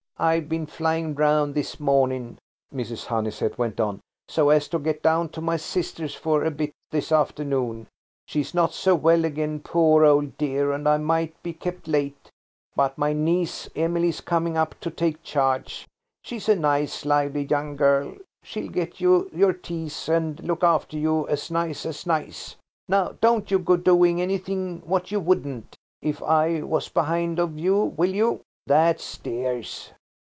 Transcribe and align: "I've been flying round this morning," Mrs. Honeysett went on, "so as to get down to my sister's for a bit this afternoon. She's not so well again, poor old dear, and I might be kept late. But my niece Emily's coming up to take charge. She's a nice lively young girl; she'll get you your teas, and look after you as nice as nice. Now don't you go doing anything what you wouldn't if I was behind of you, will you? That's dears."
"I've 0.17 0.47
been 0.47 0.67
flying 0.67 1.15
round 1.15 1.55
this 1.55 1.79
morning," 1.79 2.37
Mrs. 2.71 3.07
Honeysett 3.07 3.57
went 3.57 3.79
on, 3.79 4.01
"so 4.29 4.49
as 4.51 4.67
to 4.67 4.77
get 4.77 5.01
down 5.01 5.29
to 5.29 5.41
my 5.41 5.57
sister's 5.57 6.13
for 6.13 6.43
a 6.43 6.51
bit 6.51 6.73
this 6.91 7.11
afternoon. 7.11 7.87
She's 8.27 8.53
not 8.53 8.71
so 8.71 8.93
well 8.93 9.25
again, 9.25 9.61
poor 9.61 10.05
old 10.05 10.37
dear, 10.37 10.73
and 10.73 10.87
I 10.87 10.97
might 10.99 11.41
be 11.41 11.53
kept 11.53 11.87
late. 11.87 12.29
But 12.75 12.99
my 12.99 13.13
niece 13.13 13.67
Emily's 13.75 14.21
coming 14.21 14.57
up 14.57 14.79
to 14.81 14.91
take 14.91 15.23
charge. 15.23 15.87
She's 16.21 16.47
a 16.47 16.55
nice 16.55 17.03
lively 17.03 17.45
young 17.45 17.75
girl; 17.75 18.13
she'll 18.43 18.69
get 18.69 19.01
you 19.01 19.27
your 19.33 19.53
teas, 19.53 20.07
and 20.07 20.39
look 20.43 20.63
after 20.63 20.99
you 20.99 21.27
as 21.29 21.49
nice 21.49 21.83
as 21.83 22.05
nice. 22.05 22.57
Now 22.87 23.15
don't 23.21 23.49
you 23.49 23.57
go 23.57 23.75
doing 23.75 24.21
anything 24.21 24.83
what 24.85 25.09
you 25.09 25.19
wouldn't 25.19 25.75
if 25.99 26.21
I 26.21 26.61
was 26.61 26.89
behind 26.89 27.39
of 27.39 27.57
you, 27.57 27.95
will 27.97 28.13
you? 28.13 28.41
That's 28.67 29.17
dears." 29.17 29.91